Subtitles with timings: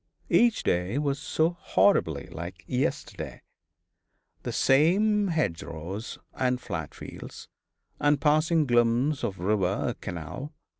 [0.31, 3.43] Each day was so horribly like yesterday.
[4.41, 7.49] The same hedgerows and flat fields,
[7.99, 10.53] and passing glimpse of river or canal.